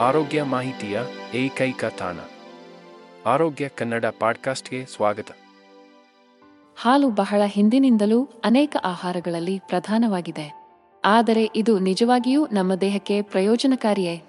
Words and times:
ಆರೋಗ್ಯ 0.00 0.42
ಮಾಹಿತಿಯ 0.42 1.00
ಏಕೈಕ 1.34 1.84
ತಾಣ. 1.84 2.16
ಆರೋಗ್ಯ 3.26 3.68
ಕನ್ನಡ 3.68 4.04
ಪಾಡ್ಕಾಸ್ಟ್ಗೆ 4.20 4.86
ಸ್ವಾಗತ. 4.86 5.26
ಹಾಲು 6.76 7.10
ಬಹಳ 7.10 7.42
ಹಿಂದಿನಿಂದಲೂ 7.44 8.28
ಅನೇಕ 8.44 8.76
ಆಹಾರಗಳಲ್ಲಿ 8.84 9.58
ಪ್ರಧಾನವಾಗಿದೆ. 9.58 10.66
ಆದರೆ 11.04 11.50
ಇದು 11.56 11.78
ನಿಜವಾಗಿಯೂ 11.78 12.46
ನಮ್ಮ 12.46 12.74
ದೇಹಕ್ಕೆ 12.74 13.22
ಪ್ರಯೋಜನಕಾರಿಯೇ? 13.22 14.22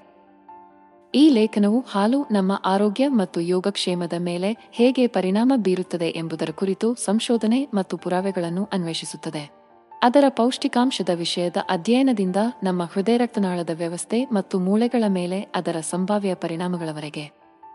ಈ 1.16 1.30
ಲೇಖನವು 1.30 1.86
ಹಾಲು 1.92 2.24
ನಮ್ಮ 2.32 2.62
ಆರೋಗ್ಯ 2.66 3.08
ಮತ್ತು 3.08 3.42
ಯೋಗಕ್ಷೇಮದ 3.42 4.14
ಮೇಲೆ 4.18 4.70
ಹೇಗೆ 4.72 5.08
ಪರಿಣಾಮ 5.08 5.54
ಬೀರುತ್ತದೆ 5.56 6.10
ಎಂಬುದರ 6.10 6.50
ಕುರಿತು 6.56 6.96
ಸಂಶೋಧನೆ 6.96 7.68
ಮತ್ತು 7.74 7.98
ಪುರಾವೆಗಳನ್ನು 7.98 8.70
ಅನ್ವೇಷಿಸುತ್ತದೆ. 8.74 9.59
ಅದರ 10.04 10.24
ಪೌಷ್ಟಿಕಾಂಶದ 10.30 11.10
ವಿಷಯದ 11.16 11.58
ಅಧ್ಯಯನದಿಂದ 11.70 12.36
ನಮ್ಮ 12.64 12.84
ಹೃದಯ 12.84 13.18
ರಕ್ತನಾಳದ 13.18 13.70
ವ್ಯವಸ್ಥೆ 13.74 14.26
ಮತ್ತು 14.26 14.60
ಮೂಳೆಗಳ 14.60 15.04
ಮೇಲೆ 15.08 15.42
ಅದರ 15.42 15.76
ಸಂಭಾವ್ಯ 15.80 16.34
ಪರಿಣಾಮಗಳವರೆಗೆ. 16.34 17.32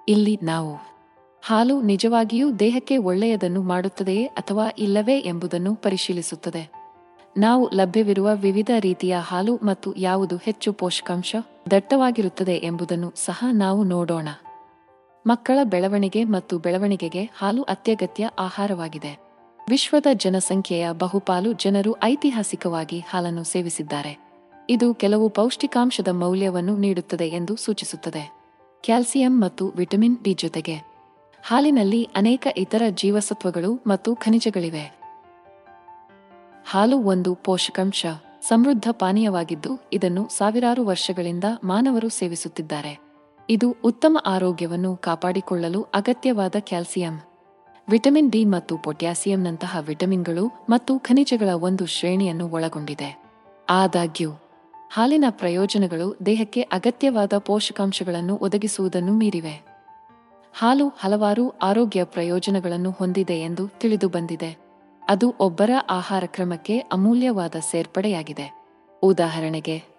ಇಲ್ಲಿ 0.08 0.40
ನಾವು 0.42 0.74
ಹಾಲು 1.46 1.82
ನಿಜವಾಗಿಯೂ 1.82 2.52
ದೇಹಕ್ಕೆ 2.52 2.96
ಒಳ್ಳೆಯದನ್ನು 2.96 3.62
ಮಾಡುತ್ತದೆಯೇ 3.62 4.24
ಅಥವಾ 4.24 4.68
ಇಲ್ಲವೇ 4.78 5.18
ಎಂಬುದನ್ನು 5.18 5.74
ಪರಿಶೀಲಿಸುತ್ತದೆ. 5.74 6.70
ನಾವು 7.36 7.70
ಲಭ್ಯವಿರುವ 7.74 8.30
ವಿವಿಧ 8.34 8.70
ರೀತಿಯ 8.80 9.16
ಹಾಲು 9.16 9.56
ಮತ್ತು 9.56 9.96
ಯಾವುದು 9.96 10.36
ಹೆಚ್ಚು 10.36 10.72
ಪೋಷಕಾಂಶ 10.72 11.36
ದಟ್ಟವಾಗಿರುತ್ತದೆ 11.70 12.52
ಎಂಬುದನ್ನು 12.52 13.12
ಸಹ 13.16 13.44
ನಾವು 13.52 13.84
ನೋಡೋಣ. 13.84 14.28
ಮಕ್ಕಳ 15.26 15.58
ಬೆಳವಣಿಗೆ 15.64 16.24
ಮತ್ತು 16.24 16.58
ಬೆಳವಣಿಗೆಗೆ 16.58 17.24
ಹಾಲು 17.24 17.62
ಅತ್ಯಗತ್ಯ 17.62 18.30
ಆಹಾರವಾಗಿದೆ. 18.38 19.23
ವಿಶ್ವದ 19.68 20.06
ಜನಸಂಖ್ಯೆಯ 20.14 20.88
ಬಹುಪಾಲು 20.92 21.52
ಜನರು 21.52 21.96
ಐತಿಹಾಸಿಕವಾಗಿ 22.04 22.98
ಹಾಲನ್ನು 22.98 23.44
ಸೇವಿಸಿದ್ದಾರೆ. 23.44 24.18
ಇದು 24.70 24.94
ಕೆಲವು 24.94 25.28
ಪೌಷ್ಟಿಕಾಂಶದ 25.28 26.08
ಮೌಲ್ಯವನ್ನು 26.08 26.76
ನೀಡುತ್ತದೆ 26.76 27.28
ಎಂದು 27.28 27.56
ಸೂಚಿಸುತ್ತದೆ. 27.56 28.32
ಕ್ಯಾಲ್ಸಿಯಂ 28.82 29.42
ಮತ್ತು 29.42 29.68
ವಿಟಮಿನ್ 29.68 30.18
ಡಿ 30.22 30.34
ಜೊತೆಗೆ. 30.34 30.74
ಹಾಲಿನಲ್ಲಿ 31.42 32.08
ಅನೇಕ 32.16 32.46
ಇತರ 32.56 32.82
ಜೀವಸತ್ವಗಳು 32.90 33.80
ಮತ್ತು 33.86 34.14
ಖನಿಜಗಳಿವೆ. 34.14 34.98
ಹಾಲು 36.66 36.98
ಒಂದು 36.98 37.34
ಪೋಷಕಾಂಶ, 37.34 38.06
ಸಮೃದ್ಧ 38.48 38.88
ಪಾನೀಯವಾಗಿದ್ದು 38.90 39.78
ಇದನ್ನು 39.92 40.28
ಸಾವಿರಾರು 40.28 40.86
ವರ್ಷಗಳಿಂದ 40.86 41.44
ಮಾನವರು 41.64 42.08
ಸೇವಿಸುತ್ತಿದ್ದಾರೆ. 42.08 43.00
ಇದು 43.50 43.76
ಉತ್ತಮ 43.84 44.18
ಆರೋಗ್ಯವನ್ನು 44.26 44.96
ಕಾಪಾಡಿಕೊಳ್ಳಲು 44.96 45.82
ಅಗತ್ಯವಾದ 45.82 46.54
ಕ್ಯಾಲ್ಸಿಯಂ. 46.58 47.33
ವಿಟಮಿನ್ 47.88 48.32
ಡಿ 48.32 48.44
ಮತ್ತು 48.44 48.78
ಪೊಟ್ಯಾಸಿಯಂನಂತಹ 48.78 49.76
ವಿಟಮಿನ್ಗಳು 49.80 50.66
ಮತ್ತು 50.68 50.98
ಖನಿಜಗಳ 50.98 51.48
ಒಂದು 51.48 51.86
ಶ್ರೇಣಿಯನ್ನು 51.86 52.48
ಒಳಗೊಂಡಿದೆ. 52.48 53.22
ಆದಾಗ್ಯೂ, 53.70 54.30
ಹಾಲಿನ 54.92 55.24
ಪ್ರಯೋಜನಗಳು 55.30 56.16
ದೇಹಕ್ಕೆ 56.26 56.62
ಅಗತ್ಯವಾದ 56.62 57.38
ಪೋಷಕಾಂಶಗಳನ್ನು 57.38 58.36
ಒದಗಿಸುವುದನ್ನು 58.36 59.12
ಮೀರಿವೆ. 59.12 59.66
ಹಾಲು 60.54 60.88
ಹಲವಾರು 60.88 61.50
ಆರೋಗ್ಯ 61.50 62.04
ಪ್ರಯೋಜನಗಳನ್ನು 62.04 62.90
ಹೊಂದಿದೆ 62.90 63.40
ಎಂದು 63.40 63.68
ತಿಳಿದು 63.68 64.08
ಬಂದಿದೆ 64.08 64.56
ಅದು 65.08 65.34
ಒಬ್ಬರ 65.40 65.70
ಆಹಾರ 65.90 66.24
ಕ್ರಮಕ್ಕೆ 66.26 66.78
ಅಮೂಲ್ಯವಾದ 66.78 67.54
ಸೇರ್ಪಡೆಯಾಗಿದೆ. 67.70 68.64
ಉದಾಹರಣೆಗೆ 69.02 69.93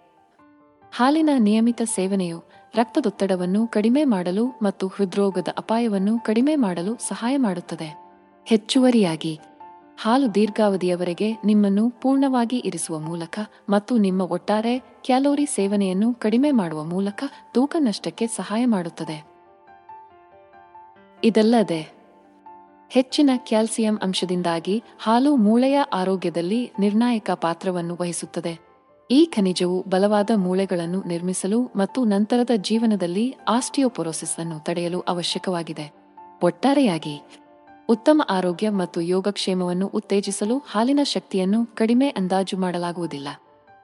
ಹಾಲಿನ 0.98 1.30
ನಿಯಮಿತ 1.38 1.82
ಸೇವನೆಯು 1.86 2.44
ರಕ್ತದೊತ್ತಡವನ್ನು 2.76 3.68
ಕಡಿಮೆ 3.68 4.04
ಮಾಡಲು 4.04 4.48
ಮತ್ತು 4.48 4.88
ಹೃದ್ರೋಗದ 4.88 5.48
ಅಪಾಯವನ್ನು 5.58 6.20
ಕಡಿಮೆ 6.20 6.56
ಮಾಡಲು 6.56 6.96
ಸಹಾಯ 6.96 7.38
ಮಾಡುತ್ತದೆ. 7.38 7.98
ಹೆಚ್ಚುವರಿಯಾಗಿ, 8.46 9.40
ಹಾಲು 10.02 10.36
ದೀರ್ಘಾವಧಿಯವರೆಗೆ 10.36 11.34
ನಿಮ್ಮನ್ನು 11.46 11.90
ಪೂರ್ಣವಾಗಿ 11.90 12.58
ಇರಿಸುವ 12.58 13.00
ಮೂಲಕ 13.00 13.40
ಮತ್ತು 13.70 13.98
ನಿಮ್ಮ 13.98 14.22
ಒಟ್ಟಾರೆ 14.22 14.80
ಕ್ಯಾಲೋರಿ 14.80 15.46
ಸೇವನೆಯನ್ನು 15.46 16.14
ಕಡಿಮೆ 16.14 16.52
ಮಾಡುವ 16.52 16.84
ಮೂಲಕ 16.84 17.24
ತೂಕ 17.54 17.76
ನಷ್ಟಕ್ಕೆ 17.80 18.28
ಸಹಾಯ 18.28 18.66
ಮಾಡುತ್ತದೆ. 18.66 19.26
ಇದಲ್ಲದೆ, 21.24 21.94
ಹೆಚ್ಚಿನ 22.90 23.30
ಕ್ಯಾಲ್ಸಿಯಂ 23.36 24.00
ಅಂಶದಿಂದಾಗಿ 24.04 24.84
ಹಾಲು 25.00 25.36
ಮೂಳೆಯ 25.36 25.82
ಆರೋಗ್ಯದಲ್ಲಿ 25.94 26.72
ನಿರ್ಣಾಯಕ 26.80 27.32
ಪಾತ್ರವನ್ನು 27.32 27.98
ವಹಿಸುತ್ತದೆ. 28.02 28.65
ಈ 29.12 29.26
ಖನಿಜವು 29.26 29.84
ಬಲವಾದ 29.90 30.30
ಮೂಳೆಗಳನ್ನು 30.36 31.04
ನಿರ್ಮಿಸಲು 31.08 31.64
ಮತ್ತು 31.76 32.06
ನಂತರದ 32.06 32.50
ಜೀವನದಲ್ಲಿ 32.56 33.36
ಆಸ್ಟಿಯೋಪೊರೋಸಿಸ್ 33.48 34.40
ಅನ್ನು 34.40 34.60
ತಡೆಯಲು 34.60 35.00
ಅವಶ್ಯಕವಾಗಿದೆ. 35.00 35.94
ಒಟ್ಟಾರೆಯಾಗಿ, 36.44 37.22
ಉತ್ತಮ 37.90 38.22
ಆರೋಗ್ಯ 38.30 38.70
ಮತ್ತು 38.70 39.02
ಯೋಗಕ್ಷೇಮವನ್ನು 39.02 39.88
ಉತ್ತೇಜಿಸಲು 39.88 40.58
ಹಾಲಿನ 40.58 41.00
ಶಕ್ತಿಯನ್ನು 41.04 41.66
ಕಡಿಮೆ 41.66 42.10
ಅಂದಾಜು 42.10 42.58
ಮಾಡಲಾಗುವುದಿಲ್ಲ. 42.58 43.28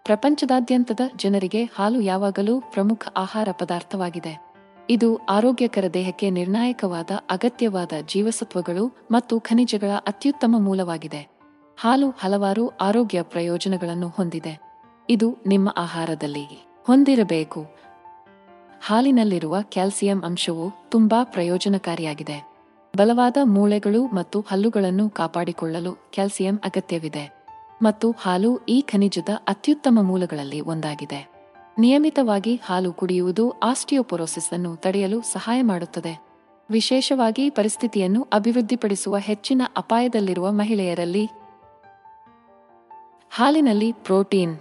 ಪ್ರಪಂಚದಾದ್ಯಂತದ 0.03 0.99
ಜನರಿಗೆ 1.15 1.63
ಹಾಲು 1.63 2.01
ಯಾವಾಗಲೂ 2.01 2.59
ಪ್ರಮುಖ 2.59 3.07
ಆಹಾರ 3.17 3.49
ಪದಾರ್ಥವಾಗಿದೆ. 3.51 4.55
ಇದು 4.89 5.17
ಆರೋಗ್ಯಕರ 5.17 5.83
ದೇಹಕ್ಕೆ 5.93 6.29
ನಿರ್ಣಾಯಕವಾದ 6.29 7.09
ಅಗತ್ಯವಾದ 7.29 7.93
ಜೀವಸತ್ವಗಳು 8.07 9.07
ಮತ್ತು 9.11 9.39
ಖನಿಜಗಳ 9.39 9.89
ಅತ್ಯುತ್ತಮ 10.07 10.55
ಮೂಲವಾಗಿದೆ. 10.59 11.27
ಹಾಲು 11.79 12.09
ಹಲವಾರು 12.09 12.67
ಆರೋಗ್ಯ 12.67 13.21
ಪ್ರಯೋಜನಗಳನ್ನು 13.21 14.07
ಹೊಂದಿದೆ. 14.07 14.70
ಇದು 15.11 15.37
ನಿಮ್ಮ 15.45 15.73
ಆಹಾರದಲ್ಲಿ 15.77 16.67
ಹೊಂದಿರಬೇಕು. 16.87 17.65
ಹಾಲಿನಲ್ಲಿರುವ 18.85 19.55
ಕ್ಯಾಲ್ಸಿಯಂ 19.61 20.21
ಅಂಶವು 20.25 20.89
ತುಂಬಾ 20.89 21.23
ಪ್ರಯೋಜನಕಾರಿಯಾಗಿದೆ. 21.23 22.51
ಬಲವಾದ 22.97 23.37
ಮೂಳೆಗಳು 23.43 24.05
ಮತ್ತು 24.07 24.45
ಹಲ್ಲುಗಳನ್ನು 24.51 25.09
ಕಾಪಾಡಿಕೊಳ್ಳಲು 25.09 25.93
ಕ್ಯಾಲ್ಸಿಯಂ 25.93 26.59
ಅಗತ್ಯವಿದೆ. 26.63 27.45
ಮತ್ತು 27.81 28.11
ಹಾಲು 28.11 28.57
ಈ 28.57 28.81
ಖನಿಜದ 28.81 29.29
ಅತ್ಯುತ್ತಮ 29.47 29.99
ಮೂಲಗಳಲ್ಲಿ 30.01 30.61
ಒಂದಾಗಿದೆ. 30.61 31.31
ನಿಯಮಿತವಾಗಿ 31.79 32.61
ಹಾಲು 32.65 32.93
ಕುಡಿಯುವುದು 32.93 33.51
ಆಸ್ಟಿಯೋಪೊರೋಸಿಸ್ 33.51 34.53
ಅನ್ನು 34.53 34.75
ತಡೆಯಲು 34.75 35.21
ಸಹಾಯ 35.21 35.61
ಮಾಡುತ್ತದೆ. 35.61 36.21
ವಿಶೇಷವಾಗಿ 36.71 37.49
ಪರಿಸ್ಥಿತಿಯನ್ನು 37.49 38.27
ಅಭಿವೃದ್ಧಿಪಡಿಸುವ 38.33 39.17
ಹೆಚ್ಚಿನ 39.17 39.61
ಅಪಾಯದಲ್ಲಿರುವ 39.77 40.51
ಮಹಿಳೆಯರಲ್ಲಿ 40.51 41.29
ಹಾಲಿನಲ್ಲಿ 43.31 43.91
ಪ್ರೋಟೀನ್ 43.91 44.57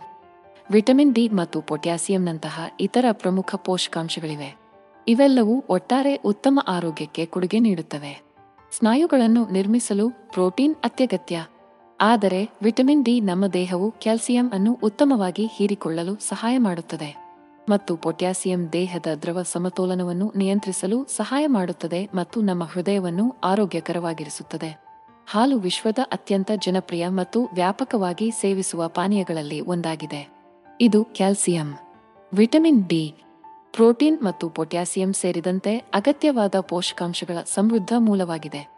ವಿಟಮಿನ್ 0.71 1.15
ಡಿ 1.15 1.29
ಮತ್ತು 1.29 1.61
ಪೊಟ್ಯಾಸಿಯಂನಂತಹ 1.61 2.61
ಇತರ 2.81 3.05
ಪ್ರಮುಖ 3.13 3.55
ಪೋಷಕಾಂಶಗಳಿವೆ. 3.55 4.57
ಇವೆಲ್ಲವೂ 5.09 5.65
ಒಟ್ಟಾರೆ 5.69 6.17
ಉತ್ತಮ 6.17 6.61
ಆರೋಗ್ಯಕ್ಕೆ 6.69 7.27
ಕೊಡುಗೆ 7.27 7.59
ನೀಡುತ್ತವೆ. 7.59 8.23
ಸ್ನಾಯುಗಳನ್ನು 8.73 9.49
ನಿರ್ಮಿಸಲು 9.49 10.11
ಪ್ರೋಟೀನ್ 10.11 10.75
ಅತ್ಯಗತ್ಯ. 10.85 11.47
ಆದರೆ 12.01 12.51
ವಿಟಮಿನ್ 12.63 13.05
ಡಿ 13.05 13.21
ನಮ್ಮ 13.21 13.47
ದೇಹವು 13.47 13.91
ಕ್ಯಾಲ್ಸಿಯಂ 13.91 14.51
ಅನ್ನು 14.53 14.79
ಉತ್ತಮವಾಗಿ 14.83 15.47
ಹೀರಿಕೊಳ್ಳಲು 15.47 16.17
ಸಹಾಯ 16.17 16.59
ಮಾಡುತ್ತದೆ. 16.59 17.17
ಮತ್ತು 17.69 17.97
ಪೊಟ್ಯಾಸಿಯಂ 17.97 18.69
ದೇಹದ 18.73 19.07
ದ್ರವ 19.23 19.43
ಸಮತೋಲನವನ್ನು 19.43 20.33
ನಿಯಂತ್ರಿಸಲು 20.37 21.05
ಸಹಾಯ 21.05 21.47
ಮಾಡುತ್ತದೆ 21.47 22.09
ಮತ್ತು 22.15 22.41
ನಮ್ಮ 22.41 22.65
ಹೃದಯವನ್ನು 22.65 23.37
ಆರೋಗ್ಯಕರವಾಗಿರಿಸುತ್ತದೆ. 23.45 24.81
ಹಾಲು 25.27 25.59
ವಿಶ್ವದ 25.59 25.99
ಅತ್ಯಂತ 26.13 26.51
ಜನಪ್ರಿಯ 26.57 27.09
ಮತ್ತು 27.09 27.49
ವ್ಯಾಪಕವಾಗಿ 27.55 28.31
ಸೇವಿಸುವ 28.31 28.89
ಪಾನೀಯಗಳಲ್ಲಿ 28.89 29.61
ಒಂದಾಗಿದೆ. 29.61 30.40
ಇದು 30.83 31.05
ಕ್ಯಾಲ್ಸಿಯಂ, 31.05 31.79
ವಿಟಮಿನ್ 32.35 32.89
ಡಿ, 32.89 33.15
ಪ್ರೋಟೀನ್ 33.73 34.23
ಮತ್ತು 34.23 34.49
ಪೊಟ್ಯಾಸಿಯಂ 34.49 35.13
ಸೇರಿದಂತೆ 35.13 35.77
ಅಗತ್ಯವಾದ 35.77 36.55
ಪೋಷಕಾಂಶಗಳ 36.61 37.39
ಸಮೃದ್ಧ 37.55 37.93
ಮೂಲವಾಗಿದೆ. 37.99 38.71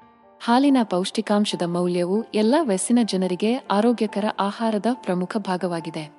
ಹಾಲಿನ 0.45 0.77
ಪೌಷ್ಟಿಕಾಂಶದ 0.83 1.63
ಮೌಲ್ಯವು 1.67 2.23
ಎಲ್ಲ 2.35 2.55
ವಯಸ್ಸಿನ 2.61 2.99
ಜನರಿಗೆ 3.05 3.55
ಆರೋಗ್ಯಕರ 3.55 4.25
ಆಹಾರದ 4.39 4.87
ಪ್ರಮುಖ 4.93 5.37
ಭಾಗವಾಗಿದೆ. 5.37 6.13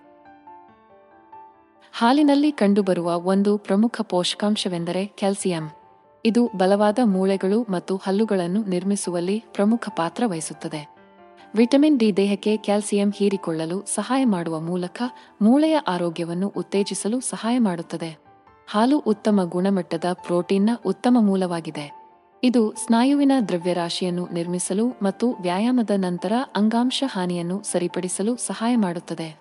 ಹಾಲಿನಲ್ಲಿ 1.94 2.52
ಕಂಡುಬರುವ 2.52 3.20
ಒಂದು 3.20 3.58
ಪ್ರಮುಖ 3.58 4.02
ಪೋಷಕಾಂಶವೆಂದರೆ 4.02 5.06
ಕ್ಯಾಲ್ಸಿಯಂ. 5.06 5.72
ಇದು 6.26 6.52
ಬಲವಾದ 6.56 7.00
ಮೂಳೆಗಳು 7.04 7.62
ಮತ್ತು 7.70 7.96
ಹಲ್ಲುಗಳನ್ನು 7.96 8.64
ನಿರ್ಮಿಸುವಲ್ಲಿ 8.64 9.44
ಪ್ರಮುಖ 9.54 9.90
ಪಾತ್ರ 9.90 10.24
ವಹಿಸುತ್ತದೆ. 10.28 10.93
ವಿಟಮಿನ್ 11.56 12.00
ಡಿ 12.00 12.18
ದೇಹಕ್ಕೆ 12.18 12.58
ಕ್ಯಾಲ್ಸಿಯಂ 12.58 13.14
ಹೀರಿಕೊಳ್ಳಲು 13.16 13.86
ಸಹಾಯ 13.86 14.26
ಮಾಡುವ 14.26 14.60
ಮೂಲಕ 14.60 15.02
ಮೂಳೆಯ 15.42 15.78
ಆರೋಗ್ಯವನ್ನು 15.78 16.48
ಉತ್ತೇಜಿಸಲು 16.48 17.20
ಸಹಾಯ 17.20 17.60
ಮಾಡುತ್ತದೆ. 17.60 18.18
ಹಾಲು 18.68 19.00
ಉತ್ತಮ 19.00 19.40
ಗುಣಮಟ್ಟದ 19.44 20.04
ಪ್ರೋಟೀನ್ನ 20.12 20.70
ಉತ್ತಮ 20.86 21.18
ಮೂಲವಾಗಿದೆ. 21.20 21.94
ಇದು 22.44 22.74
ಸ್ನಾಯುವಿನ 22.74 23.32
ದ್ರವ್ಯರಾಶಿಯನ್ನು 23.48 24.28
ನಿರ್ಮಿಸಲು 24.34 24.88
ಮತ್ತು 24.90 25.32
ವ್ಯಾಯಾಮದ 25.32 25.90
ನಂತರ 25.96 26.32
ಅಂಗಾಂಶ 26.56 27.04
ಹಾನಿಯನ್ನು 27.08 27.64
ಸರಿಪಡಿಸಲು 27.64 28.36
ಸಹಾಯ 28.36 28.76
ಮಾಡುತ್ತದೆ. 28.76 29.40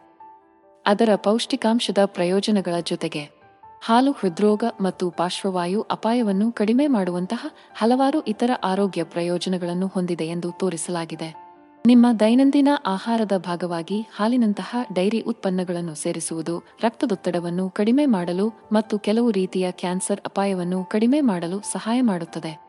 ಅದರ 0.86 1.08
ಪೌಷ್ಟಿಕಾಂಶದ 1.14 1.98
ಪ್ರಯೋಜನಗಳ 2.04 2.74
ಜೊತೆಗೆ 2.82 3.30
ಹಾಲು 3.84 4.12
ಹೃದ್ರೋಗ 4.12 4.64
ಮತ್ತು 4.80 5.10
ಪಾರ್ಶ್ವವಾಯು 5.10 5.82
ಅಪಾಯವನ್ನು 5.82 6.52
ಕಡಿಮೆ 6.52 6.86
ಮಾಡುವಂತಹ 6.86 7.46
ಹಲವಾರು 7.74 8.20
ಇತರ 8.20 8.50
ಆರೋಗ್ಯ 8.64 9.04
ಪ್ರಯೋಜನಗಳನ್ನು 9.04 9.86
ಹೊಂದಿದೆ 9.86 10.24
ಎಂದು 10.24 10.50
ತೋರಿಸಲಾಗಿದೆ. 10.50 11.41
ನಿಮ್ಮ 11.87 12.06
ದೈನಂದಿನ 12.20 12.69
ಆಹಾರದ 12.87 13.37
ಭಾಗವಾಗಿ 13.37 14.00
ಹಾಲಿನಂತಹ 14.17 14.76
ಡೈರಿ 14.93 15.20
ಉತ್ಪನ್ನಗಳನ್ನು 15.20 15.94
ಸೇರಿಸುವುದು, 15.94 16.58
ರಕ್ತದೊತ್ತಡವನ್ನು 16.58 17.70
ಕಡಿಮೆ 17.70 18.06
ಮಾಡಲು 18.06 18.69
ಮತ್ತು 18.73 18.99
ಕೆಲವು 18.99 19.31
ರೀತಿಯ 19.31 19.70
ಕ್ಯಾನ್ಸರ್ 19.70 20.20
ಅಪಾಯವನ್ನು 20.26 20.84
ಕಡಿಮೆ 20.84 21.20
ಮಾಡಲು 21.20 21.61
ಸಹಾಯ 21.61 22.00
ಮಾಡುತ್ತದೆ. 22.00 22.61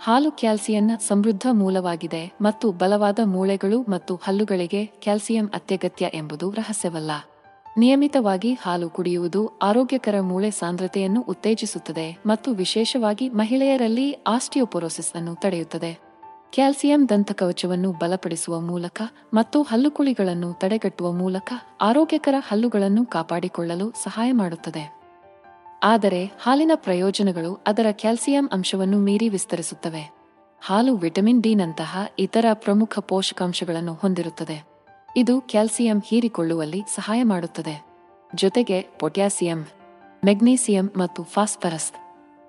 ಹಾಲು 0.00 0.30
ಕ್ಯಾಲ್ಸಿಯಂನ 0.30 0.90
ಸಮೃದ್ಧ 1.08 1.46
ಮೂಲವಾಗಿದೆ 1.52 2.32
ಮತ್ತು 2.40 2.72
ಬಲವಾದ 2.72 3.18
ಮೂಳೆಗಳು 3.24 3.82
ಮತ್ತು 3.82 4.20
ಹಲ್ಲುಗಳಿಗೆ 4.22 4.86
ಕ್ಯಾಲ್ಸಿಯಂ 4.86 5.46
ಅತ್ಯಗತ್ಯ 5.54 6.10
ಎಂಬುದು 6.14 6.50
ರಹಸ್ಯವಲ್ಲ. 6.50 7.10
ನಿಯಮಿತವಾಗಿ 7.78 8.52
ಹಾಲು 8.52 8.90
ಕುಡಿಯುವುದು 8.90 9.46
ಆರೋಗ್ಯಕರ 9.62 10.20
ಮೂಳೆ 10.20 10.50
ಸಾಂದ್ರತೆಯನ್ನು 10.50 11.20
ಉತ್ತೇಜಿಸುತ್ತದೆ 11.20 12.18
ಮತ್ತು 12.26 12.52
ವಿಶೇಷವಾಗಿ 12.52 13.28
ಮಹಿಳೆಯರಲ್ಲಿ 13.28 14.12
ಆಸ್ಟಿಯೋಪೊರೋಸಿಸ್ 14.12 15.16
ಅನ್ನು 15.16 15.34
ತಡೆಯುತ್ತದೆ. 15.34 16.05
ಕ್ಯಾಲ್ಸಿಯಂ 16.52 17.08
ದಂತಕವಚವನ್ನು 17.08 17.92
ಬಲಪಡಿಸುವ 17.92 18.60
ಮೂಲಕ 18.60 19.02
ಮತ್ತು 19.34 19.62
ಹಲ್ಲುಕುಳಿಗಳನ್ನು 19.62 20.52
ತಡೆಗಟ್ಟುವ 20.52 21.12
ಮೂಲಕ 21.12 21.52
ಆರೋಗ್ಯಕರ 21.80 22.34
ಹಲ್ಲುಗಳನ್ನು 22.48 23.06
ಕಾಪಾಡಿಕೊಳ್ಳಲು 23.06 23.90
ಸಹಾಯ 23.90 24.32
ಮಾಡುತ್ತದೆ. 24.32 24.96
ಆದರೆ 25.82 26.24
ಹಾಲಿನ 26.42 26.70
ಪ್ರಯೋಜನಗಳು 26.74 27.64
ಅದರ 27.66 27.86
ಕ್ಯಾಲ್ಸಿಯಂ 27.90 28.48
ಅಂಶವನ್ನು 28.52 28.98
ಮೀರಿ 28.98 29.28
ವಿಸ್ತರಿಸುತ್ತವೆ. 29.28 30.14
ಹಾಲು 30.60 30.96
ವಿಟಮಿನ್ 30.96 31.42
ಡಿ 31.42 31.54
ನಂತಹ 31.54 31.98
ಇತರ 32.18 32.44
ಪ್ರಮುಖ 32.52 32.98
ಪೋಷಕಾಂಶಗಳನ್ನು 32.98 33.94
ಹೊಂದಿರುತ್ತದೆ. 33.94 34.64
ಇದು 35.16 35.40
ಕ್ಯಾಲ್ಸಿಯಂ 35.40 36.02
ಹೀರಿಕೊಳ್ಳುವಲ್ಲಿ 36.06 36.82
ಸಹಾಯ 36.94 37.22
ಮಾಡುತ್ತದೆ. 37.22 37.86
ಜೊತೆಗೆ 38.34 38.86
ಪೊಟ್ಯಾಸಿಯಂ, 38.98 39.66
ಮೆಗ್ನೀಸಿಯಂ 40.24 40.90
ಮತ್ತು 40.96 41.22
ಫಾಸ್ಫರಸ್ 41.22 41.92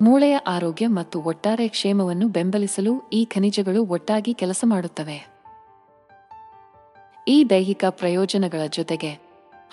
ಮೂಳೆಯ 0.01 0.35
ಆರೋಗ್ಯ 0.35 0.87
ಮತ್ತು 0.87 1.21
ಒಟ್ಟಾರೆ 1.21 1.67
ಕ್ಷೇಮವನ್ನು 1.67 2.27
ಬೆಂಬಲಿಸಲು 2.27 3.03
ಈ 3.13 3.25
ಖನಿಜಗಳು 3.25 3.85
ಒಟ್ಟಾಗಿ 3.85 4.33
ಕೆಲಸ 4.33 4.63
ಮಾಡುತ್ತವೆ. 4.65 5.27
ಈ 7.27 7.45
ದೈಹಿಕ 7.49 7.85
ಪ್ರಯೋಜನಗಳ 7.89 8.67
ಜೊತೆಗೆ 8.69 9.19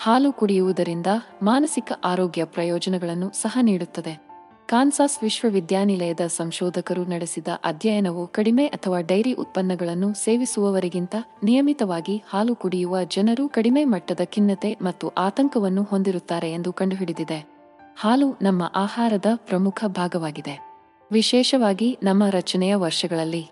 ಹಾಲು 0.02 0.32
ಕುಡಿಯುವುದರಿಂದ 0.32 1.06
ಮಾನಸಿಕ 1.42 1.92
ಆರೋಗ್ಯ 2.04 2.44
ಪ್ರಯೋಜನಗಳನ್ನು 2.44 3.30
ಸಹ 3.30 3.58
ನೀಡುತ್ತದೆ. 3.62 4.26
ಕಾನ್ಸಾಸ್ 4.66 5.22
ವಿಶ್ವವಿದ್ಯಾನಿಲಯದ 5.22 6.20
ಸಂಶೋಧಕರು 6.26 7.04
ನಡೆಸಿದ 7.04 7.48
ಅಧ್ಯಯನವು 7.64 8.26
ಕಡಿಮೆ 8.26 8.66
ಅಥವಾ 8.66 9.00
ಡೈರಿ 9.00 9.32
ಉತ್ಪನ್ನಗಳನ್ನು 9.32 10.14
ಸೇವಿಸುವವರಿಗಿಂತ 10.14 11.14
ನಿಯಮಿತವಾಗಿ 11.44 12.22
ಹಾಲು 12.28 12.56
ಕುಡಿಯುವ 12.56 13.02
ಜನರು 13.02 13.48
ಕಡಿಮೆ 13.48 13.84
ಮಟ್ಟದ 13.84 14.20
ಖಿನ್ನತೆ 14.24 14.76
ಮತ್ತು 14.82 15.08
ಆತಂಕವನ್ನು 15.08 15.82
ಹೊಂದಿರುತ್ತಾರೆ 15.82 16.52
ಎಂದು 16.52 16.72
ಕಂಡುಹಿಡಿದಿದೆ. 16.72 17.53
ಹಾಲು 17.96 18.36
ನಮ್ಮ 18.42 18.72
ಆಹಾರದ 18.74 19.24
ಪ್ರಮುಖ 19.34 19.84
ಭಾಗವಾಗಿದೆ. 19.86 20.76
ವಿಶೇಷವಾಗಿ 21.12 21.98
ನಮ್ಮ 22.02 22.22
ರಚನೆಯ 22.30 22.74
ವರ್ಷಗಳಲ್ಲಿ. 22.74 23.50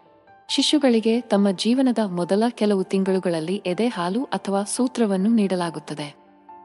ಶಿಶುಗಳಿಗೆ 0.48 1.20
ತಮ್ಮ 1.20 1.50
ಜೀವನದ 1.50 1.98
ಮೊದಲ 2.06 2.42
ಕೆಲವು 2.48 2.84
ತಿಂಗಳುಗಳಲ್ಲಿ 2.84 3.62
ಎದೆ 3.66 3.88
ಹಾಲು 3.88 4.24
ಅಥವಾ 4.24 4.62
ಸೂತ್ರವನ್ನು 4.62 5.30
ನೀಡಲಾಗುತ್ತದೆ. 5.30 6.14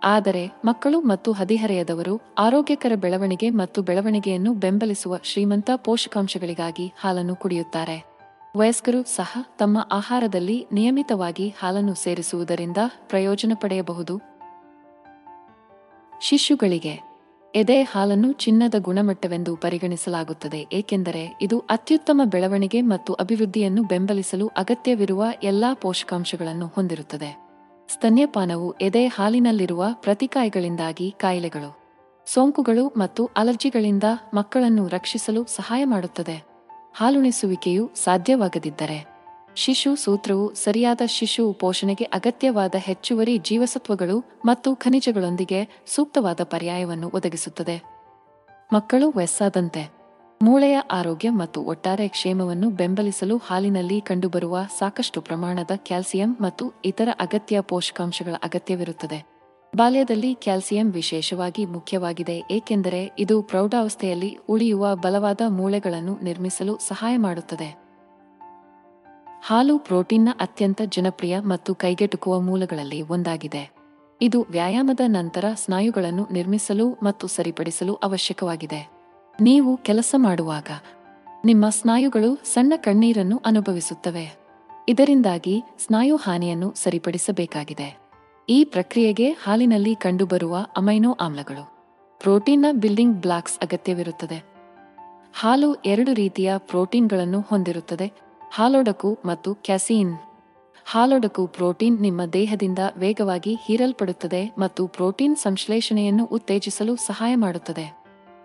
ಆದರೆ, 0.03 0.51
ಮಕ್ಕಳು 0.65 1.01
ಮತ್ತು 1.01 1.31
ಹದಿಹರೆಯದವರು 1.31 2.21
ಆರೋಗ್ಯಕರ 2.37 2.91
ಬೆಳವಣಿಗೆ 2.95 3.49
ಮತ್ತು 3.49 3.81
ಬೆಳವಣಿಗೆಯನ್ನು 3.81 4.53
ಬೆಂಬಲಿಸುವ 4.53 5.19
ಶ್ರೀಮಂತ 5.23 5.69
ಪೋಷಕಾಂಶಗಳಿಗಾಗಿ 5.75 6.93
ಹಾಲನ್ನು 6.99 7.35
ಕುಡಿಯುತ್ತಾರೆ. 7.35 8.17
ವಯಸ್ಕರು 8.57 9.03
ಸಹ 9.03 9.45
ತಮ್ಮ 9.59 9.87
ಆಹಾರದಲ್ಲಿ 9.91 10.67
ನಿಯಮಿತವಾಗಿ 10.71 11.53
ಹಾಲನ್ನು 11.59 11.93
ಸೇರಿಸುವುದರಿಂದ 11.93 12.77
ಪ್ರಯೋಜನ 13.09 13.51
ಪಡೆಯಬಹುದು. 13.55 14.21
ಶಿಶುಗಳಿಗೆ 16.21 17.06
ಎದೆ 17.57 17.83
ಹಾಲನ್ನು 17.83 18.31
ಚಿನ್ನದ 18.31 18.75
ಗುಣಮಟ್ಟವೆಂದು 18.79 19.55
ಪರಿಗಣಿಸಲಾಗುತ್ತದೆ, 19.55 20.65
ಏಕೆಂದರೆ 20.73 21.37
ಇದು 21.41 21.59
ಅತ್ಯುತ್ತಮ 21.59 22.21
ಬೆಳವಣಿಗೆ 22.25 22.81
ಮತ್ತು 22.81 23.13
ಅಭಿವೃದ್ಧಿಯನ್ನು 23.13 23.83
ಬೆಂಬಲಿಸಲು 23.83 24.47
ಅಗತ್ಯವಿರುವ 24.47 25.25
ಎಲ್ಲಾ 25.43 25.73
ಪೋಷಕಾಂಶಗಳನ್ನು 25.73 26.67
ಹೊಂದಿರುತ್ತದೆ. 26.67 27.29
ಸ್ತನ್ಯಪಾನವು 27.93 28.71
ಎದೆ 28.71 29.07
ಹಾಲಿನಲ್ಲಿರುವ 29.07 29.85
ಪ್ರತಿಕಾಯಗಳಿಂದಾಗಿ 29.93 31.15
ಕಾಯಿಲೆಗಳು, 31.17 31.71
ಸೋಂಕುಗಳು 32.27 32.87
ಮತ್ತು 32.97 33.29
ಅಲರ್ಜಿಗಳಿಂದ 33.37 34.03
ಮಕ್ಕಳನ್ನು 34.33 34.87
ರಕ್ಷಿಸಲು 34.87 35.43
ಸಹಾಯ 35.43 35.83
ಮಾಡುತ್ತದೆ. 35.85 36.37
ಹಾಲುಣಿಸುವಿಕೆಯು 36.95 37.89
ಸಾಧ್ಯವಾಗದಿದ್ದರೆ 38.03 39.16
ಶಿಶು 39.61 39.95
ಸೂತ್ರವು 39.95 40.53
ಸರಿಯಾದ 40.53 41.01
ಶಿಶು 41.07 41.53
ಪೋಷಣೆಗೆ 41.53 42.03
ಅಗತ್ಯವಾದ 42.03 42.75
ಹೆಚ್ಚುವರಿ 42.77 43.37
ಜೀವಸತ್ವಗಳು 43.37 44.17
ಮತ್ತು 44.45 44.75
ಖನಿಜಗಳೊಂದಿಗೆ 44.75 45.83
ಸೂಕ್ತವಾದ 45.87 46.41
ಪರ್ಯಾಯವನ್ನು 46.43 47.07
ಒದಗಿಸುತ್ತದೆ. 47.13 47.77
ಮಕ್ಕಳು 48.73 49.07
ವಯಸ್ಸಾದಂತೆ 49.17 49.83
ಮೂಳೆಯ 50.41 50.79
ಆರೋಗ್ಯ 50.91 51.29
ಮತ್ತು 51.29 51.59
ಒಟ್ಟಾರೆ 51.61 52.07
ಕ್ಷೇಮವನ್ನು 52.07 52.69
ಬೆಂಬಲಿಸಲು 52.69 53.37
ಹಾಲಿನಲ್ಲಿ 53.37 54.01
ಕಂಡುಬರುವ 54.01 54.57
ಸಾಕಷ್ಟು 54.79 55.21
ಪ್ರಮಾಣದ 55.21 55.71
ಕ್ಯಾಲ್ಸಿಯಂ 55.75 56.37
ಮತ್ತು 56.41 56.73
ಇತರ 56.85 57.09
ಅಗತ್ಯ 57.19 57.61
ಪೋಷಕಾಂಶಗಳ 57.61 58.35
ಅಗತ್ಯವಿರುತ್ತದೆ. 58.43 59.19
ಬಾಲ್ಯದಲ್ಲಿ 59.75 60.35
ಕ್ಯಾಲ್ಸಿಯಂ 60.35 60.91
ವಿಶೇಷವಾಗಿ 60.91 61.65
ಮುಖ್ಯವಾಗಿದೆ, 61.65 62.37
ಏಕೆಂದರೆ 62.51 63.01
ಇದು 63.19 63.41
ಪ್ರೌಢಾವಸ್ಥೆಯಲ್ಲಿ 63.41 64.37
ಉಳಿಯುವ 64.49 64.95
ಬಲವಾದ 64.95 65.41
ಮೂಳೆಗಳನ್ನು 65.47 66.15
ನಿರ್ಮಿಸಲು 66.23 66.75
ಸಹಾಯ 66.87 67.17
ಮಾಡುತ್ತದೆ. 67.17 67.86
ಹಾಲು 69.49 69.79
ಪ್ರೋಟೀನ್ನ 69.79 70.29
ಅತ್ಯಂತ 70.39 70.81
ಜನಪ್ರಿಯ 70.85 71.39
ಮತ್ತು 71.39 71.75
ಕೈಗೆಟುಕುವ 71.75 72.39
ಮೂಲಗಳಲ್ಲಿ 72.41 73.01
ಒಂದಾಗಿದೆ. 73.01 73.71
ಇದು 74.21 74.45
ವ್ಯಾಯಾಮದ 74.49 74.99
ನಂತರ 75.07 75.45
ಸ್ನಾಯುಗಳನ್ನು 75.55 76.27
ನಿರ್ಮಿಸಲು 76.31 76.89
ಮತ್ತು 77.03 77.27
ಸರಿಪಡಿಸಲು 77.27 77.95
ಅವಶ್ಯಕವಾಗಿದೆ. 77.95 78.91
ನೀವು 79.41 79.77
ಕೆಲಸ 79.77 80.15
ಮಾಡುವಾಗ 80.17 80.67
ನಿಮ್ಮ 81.45 81.69
ಸ್ನಾಯುಗಳು 81.69 82.35
ಸಣ್ಣ 82.53 82.73
ಕಣ್ಣೀರನ್ನು 82.75 83.41
ಅನುಭವಿಸುತ್ತವೆ. 83.45 84.37
ಇದರಿಂದಾಗಿ 84.89 85.63
ಸ್ನಾಯು 85.85 86.15
ಹಾನಿಯನ್ನು 86.15 86.73
ಸರಿಪಡಿಸಬೇಕಾಗಿದೆ. 86.75 87.99
ಈ 88.49 88.63
ಪ್ರಕ್ರಿಯೆಗೆ 88.65 89.31
ಹಾಲಿನಲ್ಲಿ 89.31 89.95
ಕಂಡುಬರುವ 89.95 90.57
ಅಮೈನೋ 90.77 91.11
ಆಮ್ಲಗಳು, 91.11 91.71
ಪ್ರೋಟೀನ್ನ 92.19 92.65
ಬಿಲ್ಡಿಂಗ್ 92.71 93.17
ಬ್ಲಾಕ್ಸ್ 93.17 93.59
ಅಗತ್ಯವಿರುತ್ತದೆ. 93.59 94.43
ಹಾಲು 95.39 95.73
ಎರಡು 95.73 96.13
ರೀತಿಯ 96.13 96.53
ಪ್ರೋಟೀನ್ಗಳನ್ನು 96.57 97.41
ಹೊಂದಿರುತ್ತದೆ. 97.41 98.26
ಹಾಲೊಡಕು 98.51 99.09
ಮತ್ತು 99.25 99.49
ಕ್ಯಾಸೀನ್. 99.65 100.13
ಹಾಲೊಡಕು 100.85 101.43
ಪ್ರೋಟೀನ್ 101.47 101.97
ನಿಮ್ಮ 102.01 102.21
ದೇಹದಿಂದ 102.33 102.79
ವೇಗವಾಗಿ 102.97 103.53
ಹೀರಲ್ಪಡುತ್ತದೆ 103.55 104.41
ಮತ್ತು 104.57 104.87
ಪ್ರೋಟೀನ್ 104.87 105.35
ಸಂಶ್ಲೇಷಣೆಯನ್ನು 105.35 106.25
ಉತ್ತೇಜಿಸಲು 106.25 106.95
ಸಹಾಯ 106.95 107.35
ಮಾಡುತ್ತದೆ. 107.35 107.85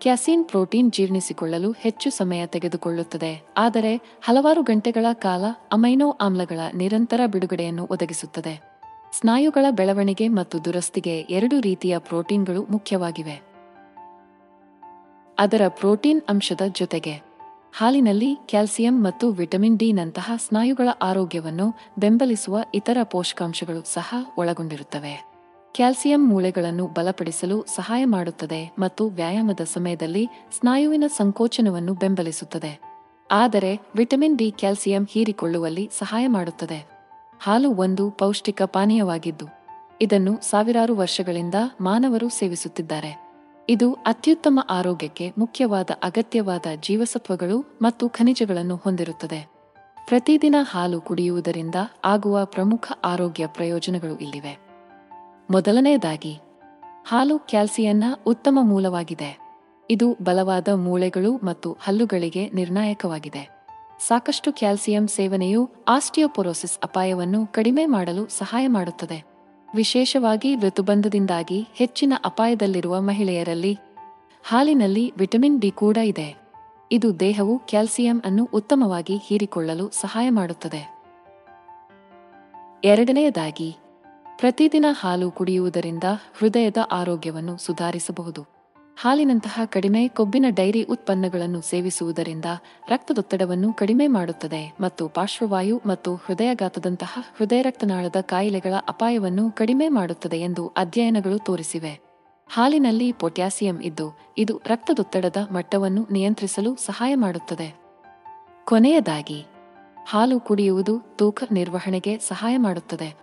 ಕ್ಯಾಸೀನ್ 0.01 0.45
ಪ್ರೋಟೀನ್ 0.45 0.91
ಜೀರ್ಣಿಸಿಕೊಳ್ಳಲು 0.91 1.71
ಹೆಚ್ಚು 1.71 2.09
ಸಮಯ 2.09 2.41
ತೆಗೆದುಕೊಳ್ಳುತ್ತದೆ, 2.45 3.31
ಆದರೆ 3.57 3.93
ಹಲವಾರು 4.21 4.63
ಗಂಟೆಗಳ 4.63 5.05
ಕಾಲ 5.13 5.43
ಅಮೈನೋ 5.71 6.09
ಆಮ್ಲಗಳ 6.21 6.59
ನಿರಂತರ 6.73 7.21
ಬಿಡುಗಡೆಯನ್ನು 7.25 7.85
ಒದಗಿಸುತ್ತದೆ. 7.85 8.55
ಸ್ನಾಯುಗಳ 9.19 9.65
ಬೆಳವಣಿಗೆ 9.71 10.27
ಮತ್ತು 10.27 10.65
ದುರಸ್ತಿಗೆ 10.65 11.15
ಎರಡು 11.29 11.59
ರೀತಿಯ 11.59 11.97
ಪ್ರೋಟೀನ್ಗಳು 11.97 12.63
ಮುಖ್ಯವಾಗಿವೆ. 12.69 13.37
ಅದರ 15.39 15.63
ಪ್ರೋಟೀನ್ 15.67 16.21
ಅಂಶದ 16.29 16.63
ಜೊತೆಗೆ 16.71 17.13
ಹಾಲಿನಲ್ಲಿ 17.77 18.27
ಕ್ಯಾಲ್ಸಿಯಂ 18.49 18.95
ಮತ್ತು 19.03 19.25
ವಿಟಮಿನ್ 19.31 19.77
ಡಿ 19.77 19.87
ನಂತಹ 19.93 20.31
ಸ್ನಾಯುಗಳ 20.37 20.89
ಆರೋಗ್ಯವನ್ನು 21.01 21.65
ಬೆಂಬಲಿಸುವ 21.99 22.59
ಇತರ 22.75 22.97
ಪೋಷಕಾಂಶಗಳು 23.03 23.81
ಸಹ 23.93 24.09
ಒಳಗೊಂಡಿರುತ್ತವೆ. 24.37 25.13
ಕ್ಯಾಲ್ಸಿಯಂ 25.75 26.21
ಮೂಳೆಗಳನ್ನು 26.29 26.85
ಬಲಪಡಿಸಲು 26.87 27.57
ಸಹಾಯ 27.75 28.03
ಮಾಡುತ್ತದೆ 28.05 28.61
ಮತ್ತು 28.79 29.05
ವ್ಯಾಯಾಮದ 29.09 29.65
ಸಮಯದಲ್ಲಿ 29.73 30.23
ಸ್ನಾಯುವಿನ 30.59 31.07
ಸಂಕೋಚನವನ್ನು 31.17 31.93
ಬೆಂಬಲಿಸುತ್ತದೆ. 31.93 32.73
ಆದರೆ 33.29 33.73
ವಿಟಮಿನ್ 33.95 34.37
ಡಿ 34.37 34.49
ಕ್ಯಾಲ್ಸಿಯಂ 34.51 35.05
ಹೀರಿಕೊಳ್ಳುವಲ್ಲಿ 35.09 35.87
ಸಹಾಯ 35.99 36.27
ಮಾಡುತ್ತದೆ. 36.27 36.79
ಹಾಲು 37.41 37.71
ಒಂದು 37.85 38.05
ಪೌಷ್ಟಿಕ 38.11 38.61
ಪಾನೀಯವಾಗಿದ್ದು, 38.75 39.47
ಇದನ್ನು 40.01 40.35
ಸಾವಿರಾರು 40.49 40.95
ವರ್ಷಗಳಿಂದ 40.95 41.57
ಮಾನವರು 41.81 42.29
ಸೇವಿಸುತ್ತಿದ್ದಾರೆ. 42.29 43.13
ಇದು 43.69 43.93
ಅತ್ಯುತ್ತಮ 43.93 44.59
ಆರೋಗ್ಯಕ್ಕೆ 44.69 45.31
ಮುಖ್ಯವಾದ 45.37 45.89
ಅಗತ್ಯವಾದ 46.03 46.65
ಜೀವಸತ್ವಗಳು 46.81 47.77
ಮತ್ತು 47.81 48.09
ಖನಿಜಗಳನ್ನು 48.09 48.75
ಹೊಂದಿರುತ್ತದೆ. 48.75 49.47
ಪ್ರತಿದಿನ 50.07 50.55
ಹಾಲು 50.71 51.01
ಕುಡಿಯುವುದರಿಂದ 51.01 51.75
ಆಗುವ 52.05 52.45
ಪ್ರಮುಖ 52.45 52.91
ಆರೋಗ್ಯ 53.03 53.47
ಪ್ರಯೋಜನಗಳು 53.47 54.17
ಇಲ್ಲಿವೆ. 54.17 54.59
ಮೊದಲನೆಯದಾಗಿ, 55.51 56.39
ಹಾಲು 57.07 57.39
ಕ್ಯಾಲ್ಸಿಯನ್ನ 57.39 58.03
ಉತ್ತಮ 58.27 58.59
ಮೂಲವಾಗಿದೆ. 58.61 59.37
ಇದು 59.89 60.13
ಬಲವಾದ 60.13 60.67
ಮೂಳೆಗಳು 60.67 61.37
ಮತ್ತು 61.37 61.77
ಹಲ್ಲುಗಳಿಗೆ 61.79 62.49
ನಿರ್ಣಾಯಕವಾಗಿದೆ. 62.49 63.67
ಸಾಕಷ್ಟು 64.07 64.53
ಕ್ಯಾಲ್ಸಿಯಂ 64.53 65.07
ಸೇವನೆಯು 65.07 65.69
ಆಸ್ಟಿಯೋಪೊರೋಸಿಸ್ 65.87 66.79
ಅಪಾಯವನ್ನು 66.83 67.47
ಕಡಿಮೆ 67.47 67.85
ಮಾಡಲು 67.85 68.27
ಸಹಾಯ 68.27 68.67
ಮಾಡುತ್ತದೆ. 68.67 69.32
ವಿಶೇಷವಾಗಿ 69.75 70.55
ಋತುಬಂಧದಿಂದಾಗಿ 70.55 71.67
ಹೆಚ್ಚಿನ 71.73 72.13
ಅಪಾಯದಲ್ಲಿರುವ 72.25 73.01
ಮಹಿಳೆಯರಲ್ಲಿ 73.01 73.79
ಹಾಲಿನಲ್ಲಿ 74.43 75.13
ವಿಟಮಿನ್ 75.17 75.61
ಡಿ 75.61 75.71
ಕೂಡ 75.71 75.97
ಇದೆ. 75.97 76.43
ಇದು 76.91 77.19
ದೇಹವು 77.19 77.59
ಕ್ಯಾಲ್ಸಿಯಂ 77.59 78.21
ಅನ್ನು 78.25 78.49
ಉತ್ತಮವಾಗಿ 78.53 79.17
ಹೀರಿಕೊಳ್ಳಲು 79.17 79.89
ಸಹಾಯ 79.89 80.29
ಮಾಡುತ್ತದೆ. 80.29 80.93
ಎರಡನೆಯದಾಗಿ, 82.83 83.75
ಪ್ರತಿದಿನ 84.37 84.85
ಹಾಲು 84.99 85.31
ಕುಡಿಯುವುದರಿಂದ 85.31 86.03
ಹೃದಯದ 86.37 86.77
ಆರೋಗ್ಯವನ್ನು 86.91 87.57
ಸುಧಾರಿಸಬಹುದು. 87.57 88.52
ಹಾಲಿನಂತಹ 88.97 89.61
ಕಡಿಮೆ 89.65 90.07
ಕೊಬ್ಬಿನ 90.07 90.45
ಡೈರಿ 90.49 90.83
ಉತ್ಪನ್ನಗಳನ್ನು 90.83 91.61
ಸೇವಿಸುವುದರಿಂದ 91.61 92.45
ರಕ್ತದೊತ್ತಡವನ್ನು 92.89 93.73
ಕಡಿಮೆ 93.73 94.07
ಮಾಡುತ್ತದೆ 94.07 94.75
ಮತ್ತು 94.81 95.07
ಪಾರ್ಶ್ವವಾಯು 95.07 95.81
ಮತ್ತು 95.85 96.15
ಹೃದಯಘಾತದಂತಹ 96.15 97.19
ಹೃದಯ 97.37 97.61
ರಕ್ತನಾಳದ 97.61 98.15
ಕಾಯಿಲೆಗಳ 98.21 98.73
ಅಪಾಯವನ್ನು 98.87 99.51
ಕಡಿಮೆ 99.51 99.87
ಮಾಡುತ್ತದೆ 99.87 100.37
ಎಂದು 100.37 100.67
ಅಧ್ಯಯನಗಳು 100.67 101.37
ತೋರಿಸಿವೆ. 101.37 101.99
ಹಾಲಿನಲ್ಲಿ 102.47 103.11
ಪೊಟ್ಯಾಸಿಯಂ 103.11 103.81
ಇದ್ದು, 103.81 104.17
ಇದು 104.37 104.61
ರಕ್ತದೊತ್ತಡದ 104.65 105.35
ಮಟ್ಟವನ್ನು 105.51 106.07
ನಿಯಂತ್ರಿಸಲು 106.11 106.75
ಸಹಾಯ 106.75 107.15
ಮಾಡುತ್ತದೆ. 107.15 107.75
ಕೊನೆಯದಾಗಿ, 108.65 109.45
ಹಾಲು 110.09 110.39
ಕುಡಿಯುವುದು 110.39 110.99
ತೂಕ 111.15 111.43
ನಿರ್ವಹಣೆಗೆ 111.51 112.17
ಸಹಾಯ 112.17 112.57
ಮಾಡುತ್ತದೆ. 112.57 113.15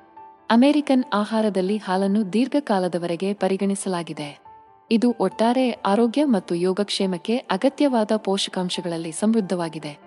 ಅಮೆರಿಕನ್ 0.51 1.05
ಆಹಾರದಲ್ಲಿ 1.13 1.77
ಹಾಲನ್ನು 1.77 2.33
ದೀರ್ಘಕಾಲದವರೆಗೆ 2.33 3.33
ಪರಿಗಣಿಸಲಾಗಿದೆ. 3.33 4.50
ಇದು 4.93 5.15
ಒಟ್ಟಾರೆ 5.21 5.71
ಆರೋಗ್ಯ 5.71 6.25
ಮತ್ತು 6.25 6.55
ಯೋಗಕ್ಷೇಮಕ್ಕೆ 6.55 7.37
ಅಗತ್ಯವಾದ 7.37 8.13
ಪೋಷಕಾಂಶಗಳಲ್ಲಿ 8.17 9.13
ಸಮೃದ್ಧವಾಗಿದೆ. 9.13 9.99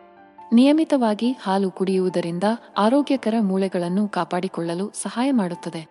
ನಿಯಮಿತವಾಗಿ 0.53 1.31
ಹಾಲು 1.31 1.71
ಕುಡಿಯುವುದರಿಂದ 1.71 2.43
ಆರೋಗ್ಯಕರ 2.77 3.33
ಮೂಳೆಗಳನ್ನು 3.41 4.07
ಕಾಪಾಡಿಕೊಳ್ಳಲು 4.07 4.91
ಸಹಾಯ 5.01 5.31
ಮಾಡುತ್ತದೆ. 5.31 5.87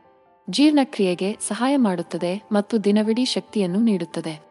ಜೀರ್ಣಕ್ರಿಯೆಗೆ 0.50 1.36
ಸಹಾಯ 1.48 1.76
ಮಾಡುತ್ತದೆ 1.76 2.42
ಮತ್ತು 2.52 2.84
ದಿನವಿಡೀ 2.84 3.24
ಶಕ್ತಿಯನ್ನು 3.24 3.80
ನೀಡುತ್ತದೆ. 3.80 4.42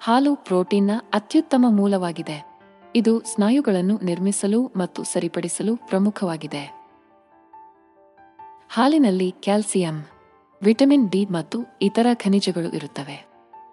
ಹಾಲು 0.00 0.36
ಪ್ರೋಟೀನ್ನ 0.36 0.90
ಅತ್ಯುತ್ತಮ 1.14 1.66
ಮೂಲವಾಗಿದೆ. 1.68 2.58
ಇದು 2.96 3.20
ಸ್ನಾಯುಗಳನ್ನು 3.20 4.00
ನಿರ್ಮಿಸಲು 4.02 4.70
ಮತ್ತು 4.76 5.04
ಸರಿಪಡಿಸಲು 5.04 5.76
ಪ್ರಮುಖವಾಗಿದೆ. 5.76 6.78
ಹಾಲಿನಲ್ಲಿ 8.70 9.30
ಕ್ಯಾಲ್ಸಿಯಂ, 9.30 10.06
ವಿಟಮಿನ್ 10.62 11.10
ಡಿ 11.10 11.24
ಮತ್ತು 11.24 11.58
ಇತರ 11.82 12.06
ಖನಿಜಗಳು 12.14 12.76
ಇರುತ್ತವೆ. 12.76 13.27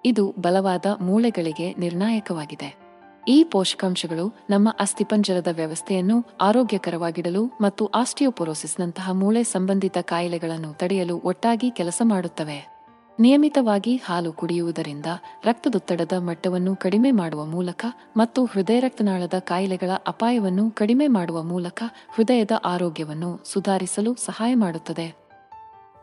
ಇದು 0.06 0.36
ಬಲವಾದ 0.40 0.86
ಮೂಳೆಗಳಿಗೆ 1.02 1.74
ನಿರ್ಣಾಯಕವಾಗಿದೆ. 1.74 2.86
ಈ 3.28 3.44
ಪೋಷಕಾಂಶಗಳು 3.44 4.36
ನಮ್ಮ 4.50 4.70
ಅಸ್ಥಿಪಂಜರದ 4.80 5.48
ವ್ಯವಸ್ಥೆಯನ್ನು 5.52 6.26
ಆರೋಗ್ಯಕರವಾಗಿಡಲು 6.42 7.46
ಮತ್ತು 7.46 7.86
ಆಸ್ಟಿಯೋಪೊರೋಸಿಸ್ನಂತಹ 7.86 9.12
ಮೂಳೆ 9.12 9.44
ಸಂಬಂಧಿತ 9.44 9.98
ಕಾಯಿಲೆಗಳನ್ನು 10.02 10.74
ತಡೆಯಲು 10.74 11.18
ಒಟ್ಟಾಗಿ 11.18 11.72
ಕೆಲಸ 11.72 12.02
ಮಾಡುತ್ತವೆ. 12.06 12.76
ನಿಯಮಿತವಾಗಿ 13.20 14.02
ಹಾಲು 14.06 14.34
ಕುಡಿಯುವುದರಿಂದ 14.34 15.06
ರಕ್ತದೊತ್ತಡದ 15.46 16.12
ಮಟ್ಟವನ್ನು 16.18 16.76
ಕಡಿಮೆ 16.76 17.12
ಮಾಡುವ 17.12 17.46
ಮೂಲಕ 17.46 17.86
ಮತ್ತು 18.18 18.46
ಹೃದಯ 18.46 18.80
ರಕ್ತನಾಳದ 18.80 19.34
ಕಾಯಿಲೆಗಳ 19.40 19.90
ಅಪಾಯವನ್ನು 20.08 20.72
ಕಡಿಮೆ 20.72 21.08
ಮಾಡುವ 21.08 21.44
ಮೂಲಕ 21.44 21.84
ಹೃದಯದ 22.16 22.52
ಆರೋಗ್ಯವನ್ನು 22.66 23.40
ಸುಧಾರಿಸಲು 23.46 24.16
ಸಹಾಯ 24.16 24.56
ಮಾಡುತ್ತದೆ. 24.56 25.16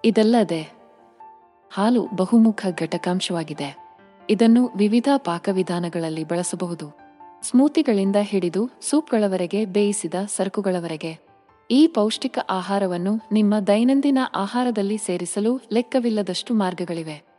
ಇದಲ್ಲದೆ, 0.05 0.73
ಹಾಲು 1.73 2.09
ಬಹುಮುಖ 2.17 2.67
ಘಟಕಾಂಶವಾಗಿದೆ. 2.81 3.82
ಇದನ್ನು 4.31 4.71
ವಿವಿಧ 4.77 5.09
ಪಾಕವಿಧಾನಗಳಲ್ಲಿ 5.17 6.25
ಬಳಸಬಹುದು. 6.25 6.99
ಸ್ಮೂತಿಗಳಿಂದ 7.43 8.17
ಹಿಡಿದು 8.21 8.71
ಸೂಪ್ಗಳವರೆಗೆ 8.81 9.65
ಬೇಯಿಸಿದ 9.65 10.15
ಸರಕುಗಳವರೆಗೆ. 10.37 11.19
ಈ 11.71 11.87
ಪೌಷ್ಟಿಕ 11.87 12.39
ಆಹಾರವನ್ನು 12.51 13.21
ನಿಮ್ಮ 13.33 13.59
ದೈನಂದಿನ 13.67 14.19
ಆಹಾರದಲ್ಲಿ 14.35 14.99
ಸೇರಿಸಲು 14.99 15.61
ಲೆಕ್ಕವಿಲ್ಲದಷ್ಟು 15.73 16.55
ಮಾರ್ಗಗಳಿವೆ. 16.55 17.32